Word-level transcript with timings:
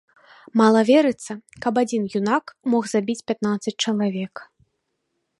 Мала 0.59 0.79
верыцца, 0.91 1.33
каб 1.65 1.73
адзін 1.81 2.07
юнак 2.19 2.45
мог 2.75 2.83
забіць 2.93 3.25
пятнаццаць 3.31 3.77
чалавек. 3.83 4.33